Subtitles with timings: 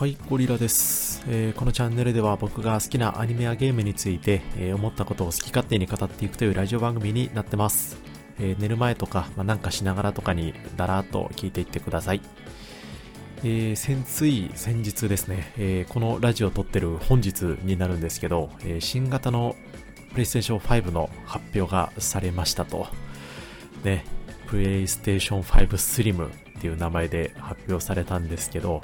[0.00, 7.98] はい、ゴリラです、えーこのチャンネルでは僕が好きなアニメやゲームについて、えー思ったことを好き勝手に語っていくというラジオ番組になってます。
[8.38, 12.22] えー寝る前とか、まあ、なんかしながらとかにだらーっと聞いていってください。
[13.44, 19.54] えー先つい先日ですね、えこのラジオを撮ってる本日になるんですけど、え新型の
[20.14, 22.86] PlayStation 5の発表がされましたと。
[23.84, 24.06] ね、
[24.48, 26.30] PlayStation 5 Slim っ
[26.62, 28.80] ていう名前で発表されたんですけど、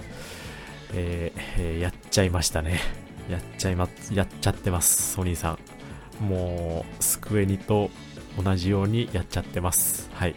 [0.95, 2.81] えーやっちゃいましたね。
[3.29, 5.59] やっちゃいま、やっちゃってます、ソニーさ
[6.21, 6.25] ん。
[6.25, 7.91] もう、スクエニと
[8.43, 10.09] 同じようにやっちゃってます。
[10.15, 10.35] はい。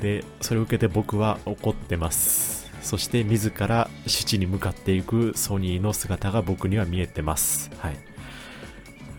[0.00, 2.70] で、それを受けて僕は怒ってます。
[2.82, 7.70] そして自ら主地に向かっていくソニーの姿が僕には見えてます。
[7.78, 7.96] はい。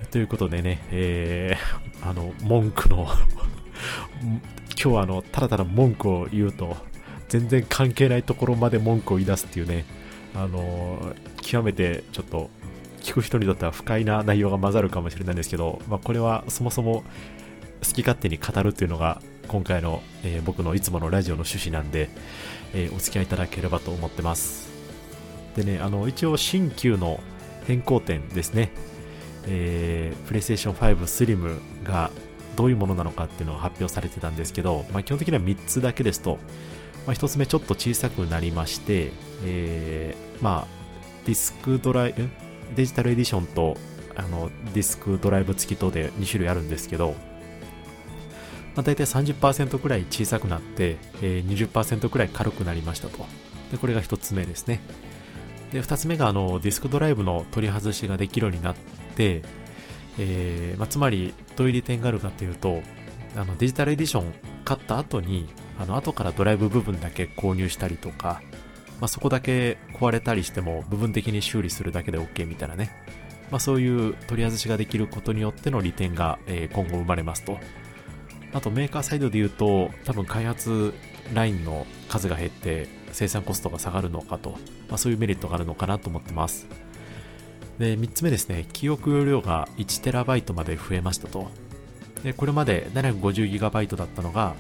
[0.10, 3.08] ということでね、えー、あの、文句の
[4.22, 4.40] 今
[4.76, 6.78] 日はあの、ただただ文句を言うと、
[7.30, 9.86] 全然関係ないところまで文句を言い出すっていうね、
[10.36, 12.50] あのー極めてちょっと
[13.02, 17.04] 聞く人にとっては不快な内容が混ざるかもしれないんですけど、まあ、これはそもそも
[17.84, 22.10] 好き勝手に語るっていうのが今回の、えー僕のいつものラジオの趣旨なんで、
[22.74, 24.70] えーお付き合いいただければと思ってます。
[25.56, 27.20] でねあの一応新旧の
[27.68, 28.72] 変更点ですね、
[29.48, 32.12] えー、PlayStation 5 Slim が
[32.56, 36.38] どういうものなのかっていうのが発表されてたんですけど、まあ、基本的には3つだけですと、
[37.06, 39.12] まあ、1つ目ちょっと小さくなりまして、
[39.44, 40.82] えーまあ
[41.26, 42.32] ディスクドライん
[42.76, 43.78] デジタルエディションと
[44.16, 47.16] あのディスクドライブ付きとで2種類あるんですけど、
[48.76, 53.26] まあ、大体30%くらい小さくなって、えー20%くらい軽くなりましたと。
[53.72, 54.82] でこれが1つ目ですね。
[55.72, 58.76] で2つ目があのディスクドライブの取り外しができるようになっ
[59.16, 59.42] て、
[60.20, 62.82] えーまあ、つまりどういう利点があるかというと
[63.38, 64.34] あのデジタルエディション
[64.66, 65.48] 買った後に
[65.80, 68.42] あの後からドライブ部分だけ購入したりとか、
[69.02, 72.92] まあ、そこだけ壊れたりしても部分的に修理するだけで OK みたいなね、
[73.50, 77.58] まあ、そういう取り外しができることによっての利点が、え今後生まれますと。
[78.54, 80.94] あとメーカーサイドで言うと多分開発
[81.34, 84.52] ラインの数が減って生産コストが下がるのかと、
[84.90, 86.68] まあ、そういうメリットがあるのかなと思ってます。
[87.80, 88.68] で3つ目ですね。
[88.72, 91.50] 記憶容量が 1TB まで増えましたと。
[92.24, 94.56] でこれまで 750GB だったのが、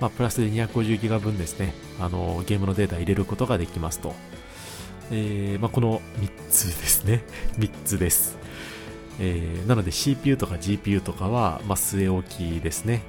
[0.00, 1.74] まあ、プラスで 250GB 分ですね。
[2.00, 4.14] あのゲームのデータ入れることができますと、
[5.10, 7.22] えーまあ、この3つですね。
[7.58, 8.38] 3つです、
[9.18, 13.02] えーなので CPU とか GPU とかは、まあ、据え置きですね。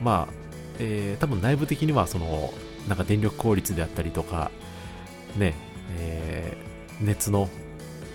[0.00, 0.34] まあ、
[0.78, 2.52] えー多分内部的にはその
[2.88, 4.50] なんか電力効率であったりとか
[5.38, 5.54] ね、
[5.98, 6.72] えー
[7.04, 7.48] 熱の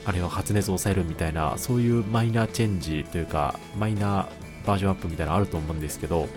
[0.06, 6.30] あるいは発熱を抑えるみたいなそういうマイナーチェンジというかマイナーバージョンアップみたいなのあると思うんですけど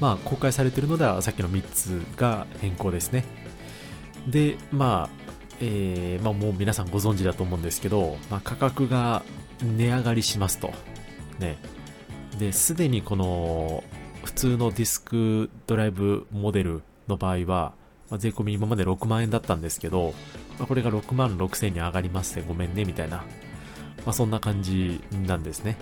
[0.00, 3.24] まあ公開されているのではさっきの3つが変更ですね
[4.28, 5.24] でまあ
[5.60, 9.22] えーまあ、もう皆さんご存知だと思うんですけど、まあ、価格が
[9.62, 10.72] 値上がりしますと。
[11.38, 11.58] ね。
[12.38, 13.84] で、すでにこの
[14.24, 17.74] 普通のディスクドライブモデルの場合は、
[18.10, 20.14] まあ、税込み今まで6万円だったんですけど、
[20.58, 23.18] まあ、これが6万6千に上がりますね、ごめんね、みたいな。
[23.18, 25.76] まあ、そんな感じなんですね。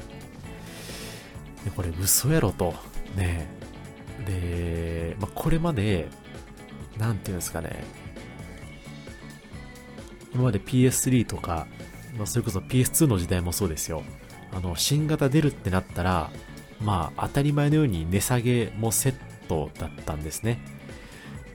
[1.65, 2.75] で、これ嘘やろと。
[3.17, 3.62] ね。
[4.27, 6.09] で、まあ、これまで、
[6.99, 7.85] なんていうんですかね。
[10.35, 11.67] 今まで PS3 とか、
[12.17, 14.03] まあ、それこそ PS2 の時代もそうですよ。
[14.53, 16.31] あの、新型出るってなったら、
[16.81, 19.15] まあ、当たり前のように値下げもセッ
[19.49, 20.59] トだったんですね。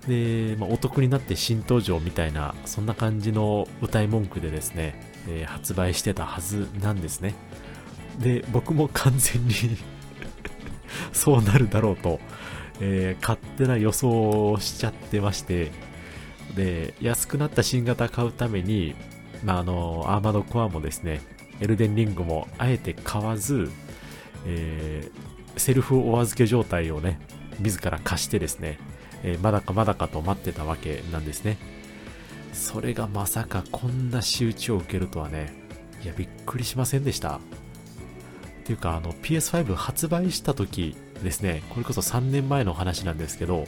[0.08, 7.36] で、まあ、お得になって新登場みたいな、そんな感じの歌い文句でですね、えー発売してたはずなんですね。
[8.20, 9.54] で、僕も完全に
[11.12, 12.20] そうなるだろうと、
[12.80, 15.72] えー勝手な予想をしちゃってまして、
[16.56, 18.96] で、安くなった新型買うために、
[19.44, 21.22] まあ、あの、アーマードコアもですね、
[21.60, 23.70] エルデンリングもあえて買わず、
[24.46, 27.20] えーセルフお預け状態をね、
[27.60, 28.78] 自ら貸してですね、
[29.24, 31.58] えーまだかまだかと待ってたわけなんですね。
[32.54, 35.54] それがまさかこんな仕打ちを受けるとはね、
[36.04, 37.38] いや、びっくりしませんでした。
[37.38, 37.40] っ
[38.64, 43.66] ていうか、あの、PS5 発売した時ですね、これこそ3年前の話なんですけど、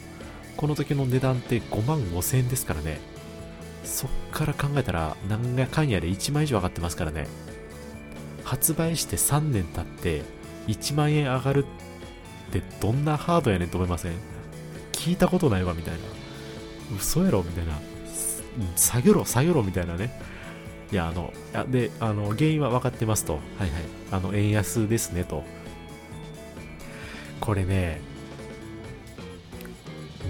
[0.58, 3.00] この時の値段って5万5千円ですからね。
[3.84, 7.28] そっから考えたら、なんやかんやで1万以上上がってますからね。
[8.44, 10.22] 発売して3年経って、
[10.68, 11.66] 1万円上がる
[12.50, 14.14] ってどんなハードやねんと思いません？
[14.92, 16.00] 聞いたことないわ、みたいな。
[16.98, 17.74] 嘘やろみたいな。
[18.14, 18.44] す
[18.76, 20.12] 下げろ、下げろ、みたいなね。
[20.92, 21.32] いや、あの、
[21.70, 23.34] で、あの、原因は分かってますと。
[23.34, 23.70] はいはい。
[24.12, 25.44] あの、円安ですね、と。
[27.40, 28.02] これね、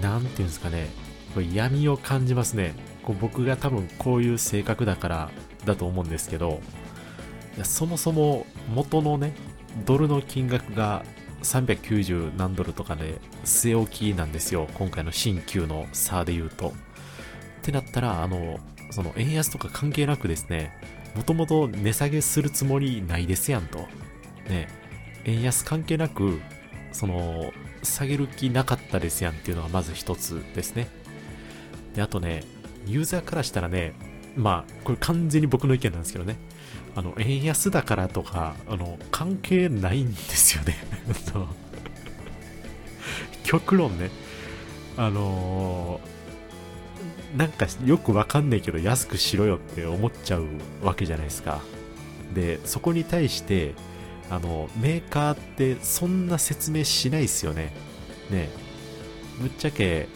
[0.00, 0.88] なんていうんですかね。
[1.34, 2.74] これ闇を感じますね。
[3.02, 5.30] こう僕が多分こういう性格だから
[5.64, 6.60] だと思うんですけど、
[7.56, 9.34] いやそもそも元のね、
[9.84, 11.04] ドルの金額が
[11.42, 14.68] 390何ドルとかで据え置きなんですよ。
[14.74, 16.68] 今回の新旧の差で言うと。
[16.68, 16.72] っ
[17.62, 18.58] てなったら、あの、
[18.90, 20.72] その円安とか関係なくですね、
[21.14, 23.78] もともと値下げするつもりないですやんと。
[24.48, 24.68] ね、
[25.24, 26.40] 円安関係なく、
[26.92, 27.52] その、
[27.82, 30.88] 下げる気なかったですやんっていうのがまず一つですね。
[31.94, 32.44] で、あとね、
[32.86, 33.94] ユーザーからしたらね、
[34.36, 36.36] まあ、これ完全に僕の意見なんですけどね、
[36.94, 40.76] あの、円安だからとか、あの、関係ないんですよね。
[43.44, 44.10] 極論ね、
[44.96, 50.46] あのー、なんかよくわかんないけど安くしろよって思っちゃう
[50.82, 51.60] わけじゃないですか。
[52.34, 53.74] で、そこに対して、
[54.30, 57.72] あの、メーカーってそんな説明しないですよね。
[58.30, 58.48] ね
[59.40, 60.08] ぶっちゃけ、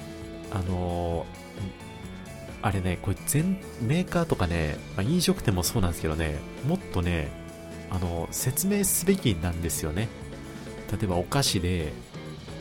[0.53, 1.27] あの
[2.63, 7.29] あれね、これ全、メーカーとかね、まあ、飲食店もそうなんですけどね、もっとね、
[7.91, 10.09] あの、説明すべきなんですよね。
[10.91, 11.93] 例えばお菓子で、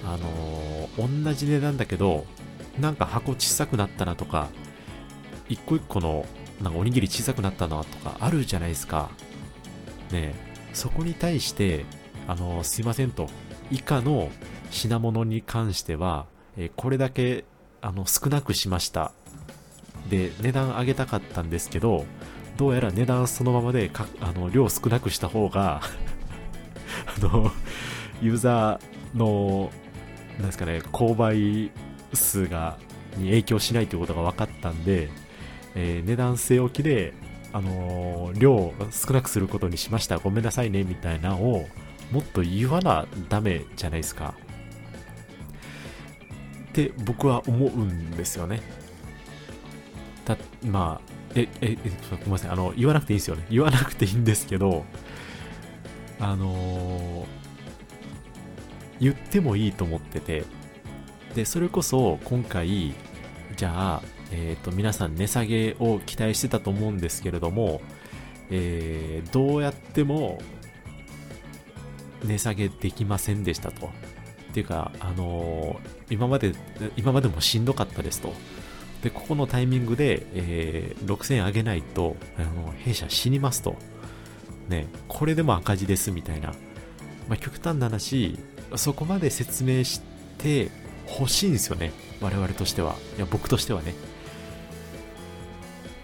[0.03, 2.25] あの、同じ値段だけど、
[2.79, 4.49] なんか箱小さくなったなとか、
[5.47, 6.25] 一個一個の、
[6.61, 9.09] なんかおにぎり小さくなったなとかあるじゃないですか。
[10.11, 11.85] ねえそこに対して、
[12.27, 13.29] あの、すいませんと、
[13.71, 14.29] 以下の
[14.71, 16.25] 品物に関しては、
[16.57, 17.45] え、これだけ、
[17.81, 19.11] あの、少なくしました。
[20.09, 22.05] で値段上げたかったんですけど
[22.57, 25.81] どうやら値段そのままでかあの量少なくした方が
[27.17, 27.51] あの
[28.21, 29.71] ユーザーの
[30.37, 31.71] なんですかね購買
[32.13, 32.77] 数が
[33.17, 35.09] に影響しないということが分かったんで、
[35.75, 37.13] えー、値段据え置きで、
[37.53, 40.17] あのー、量を少なくすることにしました。
[40.17, 41.67] ごめんなさいねみたいなのを
[42.11, 44.33] もっと言わなダメじゃないですか。
[46.69, 48.61] って僕は思うんですよね。
[50.25, 50.35] た、
[50.65, 51.77] まあ、え、え、
[52.11, 53.45] ごめんなさい、あの、言わなくていいですよね。
[53.50, 54.85] 言わなくていいんですけど、
[56.19, 57.25] あのー、
[58.99, 60.44] 言ってもいいと思ってて、
[61.35, 62.94] で、それこそ今回、
[63.56, 64.01] じゃあ、
[64.35, 67.81] え、ー、と、皆さん値下げを期待してたと思うんですけれども、
[68.50, 70.39] えー、どうやっても
[72.24, 73.88] 値下げできませんでしたと。
[73.88, 73.89] っ
[74.53, 76.53] ていうか、あのー、今まで、
[76.97, 78.33] 今までもしんどかったですと。
[79.03, 83.75] で、ここのタイミングで、えー、6000上げないと、あの、弊社死にますと。
[84.68, 86.53] ね、これでも赤字ですみたいな。
[87.30, 88.39] まあ、極端な話、
[88.77, 90.01] そこまで説明し
[90.39, 90.71] て
[91.19, 91.91] 欲しいんですよね。
[92.21, 92.95] 我々としては。
[93.18, 93.94] いや、僕としてはね。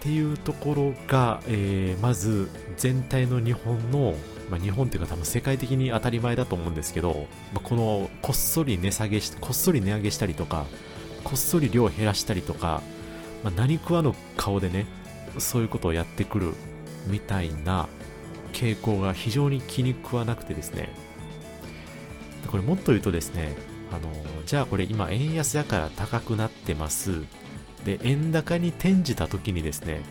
[0.00, 2.48] っていうところが、えー、まず
[2.78, 4.14] 全体の日本の、
[4.50, 10.64] まあ、日本っていうか多分世界的に当たり前だと思うんですけど、まあ、このこっそり値下げし、こっそり値上げしたりとか、
[11.22, 12.80] こっそり量を減らしたりとか、
[13.44, 14.86] まあ、何食わぬ顔でね、
[15.36, 16.54] そういうことをやってくる
[17.06, 17.86] みたいな
[18.54, 20.88] 傾向が非常に気に食わなくてですね、
[22.50, 23.54] これもっと言うとですね、
[23.92, 24.10] あの、
[24.46, 27.22] じゃあこれ今円安だから高くなってます。
[27.84, 30.02] で、円高に転じた時にですね、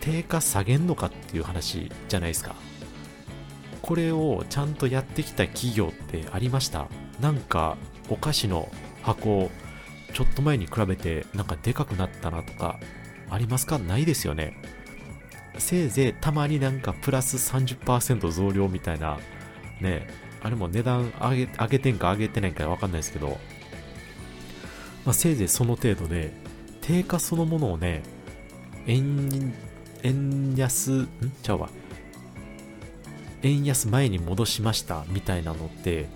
[0.00, 2.54] 定価下げんのかっていう話じゃないですか。
[3.82, 6.88] これをちゃんとやってきた企業ってありました？
[7.20, 7.76] なんか
[8.08, 8.68] お菓子の
[9.02, 9.50] 箱
[10.12, 12.80] ちょっと前に比べてなんかでかくなったなとか
[13.30, 13.78] ありますか？
[13.78, 14.60] ないですよね。
[15.58, 19.18] せいぜいたまになんかプラス30%増量みたいな、
[19.80, 20.06] ね、
[20.42, 23.38] あれも値段上げ上げてんか上げてないかわかんないですけど、
[25.04, 26.32] まあ、せいぜいその程度で、
[26.86, 28.02] 定価そのものをね、
[28.86, 29.52] 円、
[30.02, 31.08] 円安、ん？
[31.42, 31.68] ちゃうわ。
[33.42, 36.06] 円安前に戻しましたみたいなのって、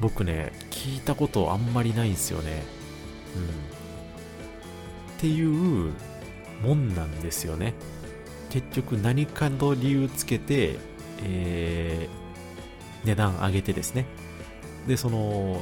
[0.00, 2.62] 僕ね、聞いたことあんまりないんですよね。
[3.36, 3.48] うん、っ
[5.18, 5.92] ていう
[6.62, 7.74] もんなんですよね
[8.50, 10.78] 結局何かの理由つけて、
[11.22, 14.06] えー、値段上げてですね
[14.86, 15.60] でその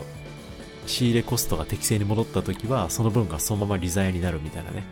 [0.86, 4.84] 仕入れコストが適正に戻った時はその分がそのまま利ザヤになるみたいなね。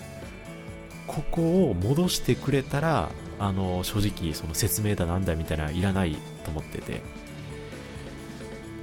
[1.06, 7.02] ここを戻してくれたらあの正直その説明だなんだみたいないらないと思ってて。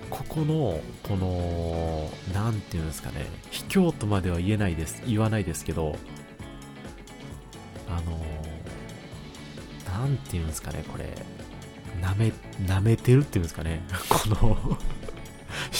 [0.10, 5.96] ここの、この、なんていうんですかね、卑怯とまでは言えないです、言わないですけど、
[7.88, 8.20] あの、
[9.94, 11.16] なんていうんですかね、これ、
[12.02, 12.34] 舐め、
[12.66, 14.78] 舐めてるっていうんですかね、 この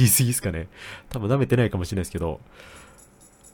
[0.00, 0.68] 言い過ぎですかね。
[1.08, 2.40] 多分舐めてないかもしれないですけど、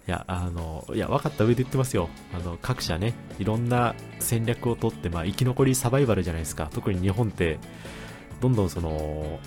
[0.08, 2.08] いや、あの、いや、分かった上で言ってますよ。
[2.32, 6.68] あの、各社ね、いろんな戦略をとって、まあ、生き残りサバイバルじゃないですか。
[6.72, 7.58] 特に日本って、
[8.40, 9.40] どんどんその、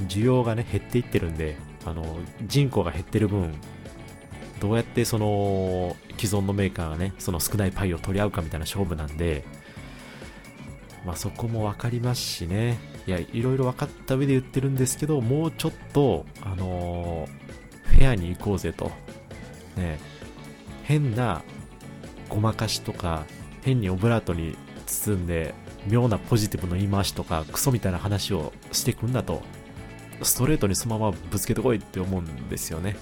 [0.00, 3.54] 需要がね、減っていってるんで、あの、人口が減ってる分、
[4.60, 9.44] どうやってその既存のメーカーがね、その少ないパイを取り合うかみたいな勝負なんで、
[11.04, 12.78] まあそこもわかりますしね。
[13.06, 18.90] いや、いろいろ分かった上で言ってるんですけど、もうちょっと、あのー、フェアに行こうぜと。
[19.76, 19.98] ね、
[20.84, 21.42] 変な
[22.28, 23.24] ごまかしとか、
[23.62, 25.54] 変にオブラートに包んで、
[25.86, 29.42] 妙なポジティブの言い回しとか、クソみたいな話をしてくんだと。
[30.22, 32.96] ストレートにそのままぶつけてこいって思うんですよね。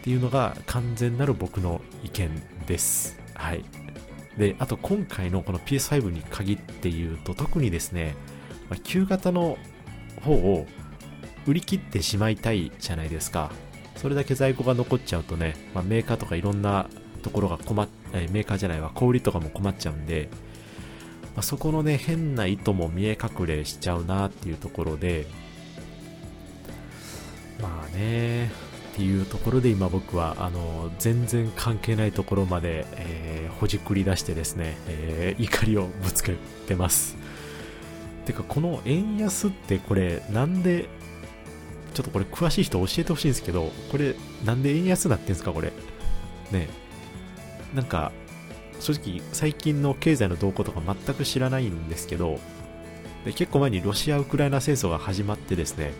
[0.00, 2.30] っていうのが完全なる僕の意見
[2.66, 3.18] です。
[3.34, 3.64] はい。
[4.38, 8.14] で、あと今回のこの PS5 に限って言うと特にですね、
[8.68, 9.58] まあ、旧型の
[10.22, 10.66] 方を
[11.46, 13.50] 売り切ってしまいたいじゃないですか。
[13.96, 16.88] それだけ在庫が残っちゃうとね、まあ、メーカーとかいろんな
[17.22, 20.28] ところが困っ、メーカーじゃないわ、小売りとかも困っちゃうんで、
[21.34, 25.26] まあ、そこのね、変な意図も見え隠れしちゃうなっていうところで、
[27.60, 28.50] まあね、
[28.96, 36.34] っていうところで今僕はあの全然関係ないところまで、えー、ほじくり出してですね、えー、怒りをぶつけ
[36.66, 37.16] てます。
[38.26, 40.88] てかこの円安ってこれなんで
[41.94, 44.14] ちょっとこれ詳しい人教えてほしいんですけどこれ
[44.44, 45.72] なんで円安になってんですかこれ。
[46.50, 46.68] ね
[47.74, 48.12] なんか
[48.80, 52.38] 正直最近の経済の動向とか全く知らないんですけど
[53.24, 55.92] で結構前にロシア・ウクライナ戦争が始まってですね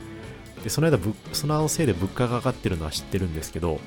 [0.62, 0.98] でその間
[1.32, 3.80] そのせいで物価が上がってるのは知ってるんですけど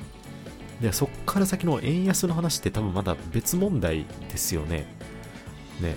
[0.80, 4.86] でそっから先の円安の話って多分まだ別問題ですよね。
[5.80, 5.96] ね。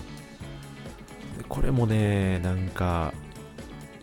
[1.54, 3.14] これもねなんか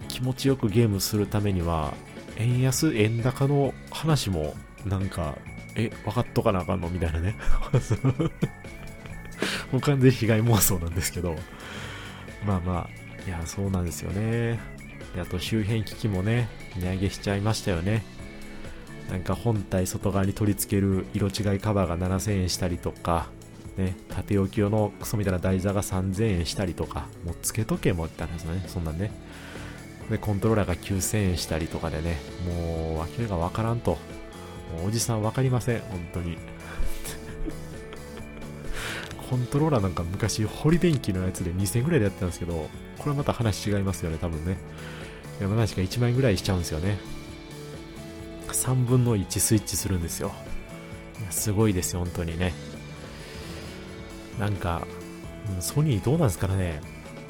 [0.06, 1.94] 気持ちよくゲームするためには
[2.36, 4.54] 円安円高の話も
[4.86, 5.36] なんか
[5.74, 7.34] え分かっとかなあかんのみたいなね。
[9.72, 11.34] もう完全被害妄想なんですけど。
[12.46, 14.60] まあまあいやそうなんですよね。
[15.16, 18.04] であと周辺機器もね値上げしちゃいましたよね。
[19.10, 23.26] なんか本体外側に取り付ける色違いカバーが7000円したりとか。
[23.76, 29.12] ね、縦置き用のクソみたいな台座が3000円したりとか、もうつけとけもって話ですね、そんなんね。
[30.10, 33.98] で、コントローラーが9000円したりとかでね、もう、わけがわからんと。
[34.86, 36.38] おじさんわかりません、本当に。
[39.30, 44.58] コントローラーなんか昔、ホリ電機のやつで2000円ぐらいでやってたんですけど、これはまた話違いますよね、多分ね。
[45.40, 46.98] 山梨が1万円ぐらいしちゃうんですよね。
[48.48, 50.32] 3分の1スイッチするんですよ。
[51.30, 52.52] すごいですよ、本当にね。
[54.40, 54.86] なんか、
[55.60, 56.80] ソニーどうなんですかね。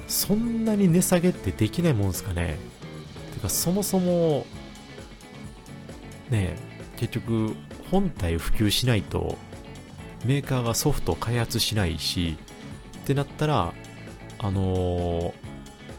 [0.06, 2.56] そんなに値下げってできないもんですかね。
[3.34, 4.46] てか、そもそも、
[6.30, 6.56] ね
[6.96, 7.54] 結局、
[7.90, 9.36] 本体普及しないと、
[10.24, 12.38] メーカーがソフト開発しないし、
[12.98, 13.74] ってなったら、
[14.38, 15.50] あのー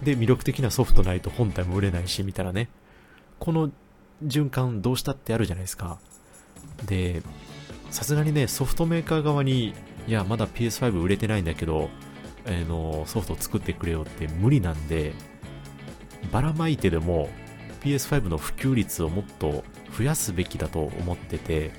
[0.04, 2.70] で、魅力的なソフトないと本体も売れないし、みたいなね。
[3.40, 3.70] この
[4.26, 6.00] 循環どうしたってあるじゃないですか。
[6.86, 7.22] で、
[7.92, 9.76] さすがにね、ソフトメーカー側に、
[10.08, 11.90] いや、まだ PS5 売れてないんだけど、
[12.46, 15.14] えー、の、ソフト作ってくれよって無理なんで、
[16.32, 17.30] ばらまいてでも
[17.82, 19.64] PS5 の普及率をもっと
[19.98, 21.72] 増やすべきだと思ってて、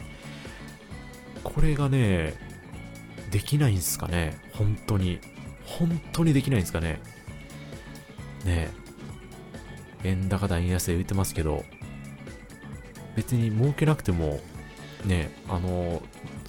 [1.43, 2.35] これがね、
[3.31, 5.21] できないんすかね本当に。
[5.65, 7.01] 本当にできないんすかね
[8.45, 8.69] ね
[10.05, 11.65] え円高だ円安で言ってますけど、
[13.17, 14.41] 別に儲けなくても、
[15.05, 16.03] ねあの、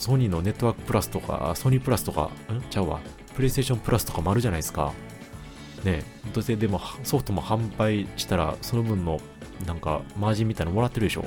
[0.04, 2.62] ソニーのネットワークプラスとか、ソニープラスとか、ん？
[2.70, 3.00] ちゃうわ、
[3.36, 4.92] プレイステーションプラスとかもあるじゃないですか。
[5.86, 9.22] ねどうせでもソフトも販売したら、その分の、
[9.66, 11.24] なんか、マージンみたいなのもらってるでしょ。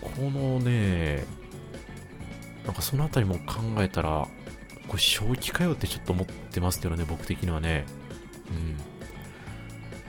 [0.00, 1.24] このね、
[2.64, 4.26] なんかそのあたりも考えたら、
[4.88, 7.84] これ正気かよってちょっと思ってますけどね、僕的にはね。
[8.50, 8.72] うん。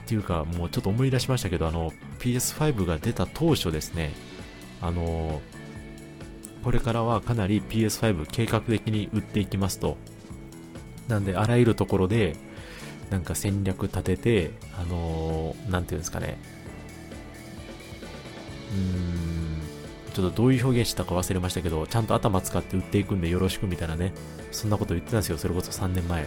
[0.02, 4.12] っていうか、もうちょっと思い出しましたけど、あの、PS5 が出た当初ですね、
[4.80, 5.40] あの、
[6.62, 9.96] これからはかなり PS5 計画的に売っていきますと。
[11.08, 12.36] なんで、あらゆるところで、
[13.10, 16.38] なんか戦略立てて、あのー、なんていうんですかね。
[18.72, 24.14] うーん、ちょっとどういう表現したか忘れましたけど、ちゃんと頭使って売っていくんでよろしくみたいなね。
[24.50, 26.26] そんなこと言ってたんですよ、それこそ3年前。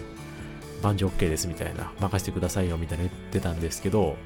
[0.83, 4.17] 万事 OK ですみたいな、任せてくださいよみたいな言ってたんですけど、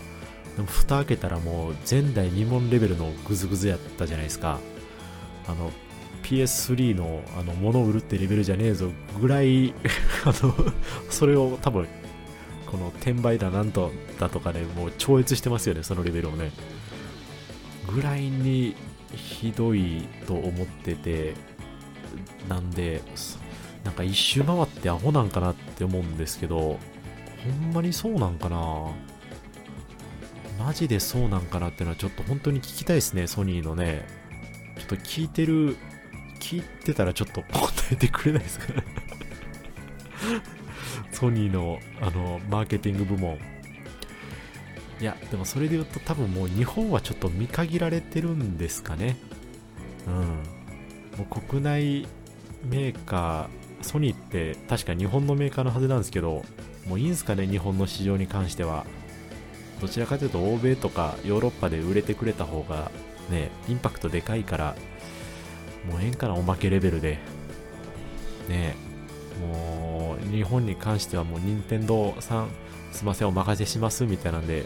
[0.56, 4.60] でも蓋開けたらもう前代未聞レベルのグズグズやったじゃないですか。
[5.48, 5.72] あの、
[6.30, 9.74] PS3 のあの物を売るってレベルじゃねえぞぐらい
[10.26, 10.54] あの、
[11.10, 11.88] それを多分、
[12.68, 16.52] この転売だなんとだとかで、ね、もう超越してますよね、そのレベルをね。
[17.92, 18.76] ぐらいに
[19.16, 21.34] ひどいと思ってて、
[22.48, 23.02] なんで、
[23.84, 26.80] なんか一周回ってアホなんかなって思うんですけど、ほ
[27.72, 28.92] んまにそうなんかな
[30.60, 34.06] マジでそうなんかなっていうのはちょっと本当に聞きたいですね、ソニーのね、
[34.78, 35.78] ちょっと聞いてる、
[36.40, 38.84] 聞いてたらちょっと答えてくれないですかね
[41.12, 43.38] ソニーの、あの、マーケティング部門。
[45.00, 49.18] いや、でもそれで言うと多分もう日本はちょっと見限られてるんですかね。
[50.08, 50.14] うん。
[51.18, 52.08] もう国内
[52.66, 56.44] メーカー、ソニーって確か日本のメーカーのはずなんですけど、
[56.88, 58.86] もういいんすかね、日本の市場に関しては。
[59.80, 62.92] どちらかというと欧米とかヨーロッパで売れてくれた方が
[63.30, 64.76] ね、インパクトでかいから、
[65.86, 67.20] もうええんかな、おまけレベルで。
[68.48, 68.76] ね
[69.40, 72.50] もう日本に関してはもう任天堂さん
[72.92, 74.66] すいませんお任せしますみたいなんで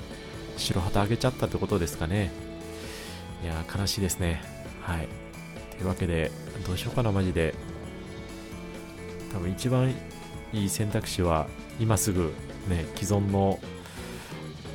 [0.58, 2.32] 白旗あげちゃったってことですかね。
[3.44, 4.42] いや悲しいですね。
[4.82, 5.08] はい。
[5.78, 6.32] というわけで
[6.66, 7.54] どうしようかなマジで。
[9.34, 9.94] 多分一番
[10.54, 11.48] いい選択肢は
[11.80, 12.34] 今すぐ
[12.70, 13.60] ね既存の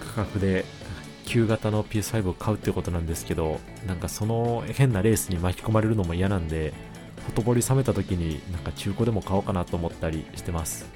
[0.01, 0.65] 価格で
[1.29, 6.73] 旧型の PS5 を買うってことなんですけどなんかその変なレースに巻き込まれるのも嫌なんで
[7.27, 10.89] ほとぼり冷めた時になんか中古でも買おうかなと思ったりしてます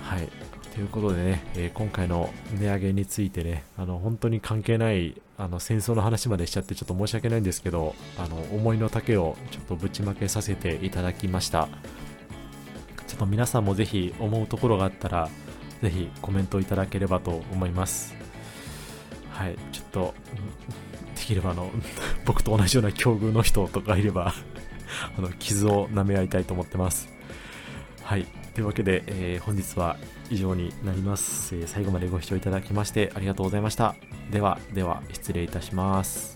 [0.00, 0.28] はい
[0.74, 11.70] ということでね、えー、今回の値上げについてね、あの本当に関係ないあの戦争の話までしちゃってちょっと申し訳ないんですけど、あの思いの丈をちょっとぶちまけさせていただきました。
[13.06, 15.30] ちょっと皆さんもぜひ思うところがあったら、
[15.80, 18.15] ぜひコメントいただければと思います。
[19.36, 20.14] はい、ちょっと、
[21.14, 21.70] できればあの、
[22.24, 24.32] 僕と同じような境遇の人とかいれば
[25.16, 27.08] あの、傷を舐め合いたいと思ってます。
[28.02, 28.26] はい。
[28.54, 29.98] というわけで、えー、本日は
[30.30, 33.94] 以上になります、えー、最後までご視聴いただきましてありがとうございました。
[34.30, 36.35] では、では、失礼いたします。